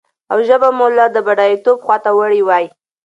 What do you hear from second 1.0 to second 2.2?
د بډايتوب خواته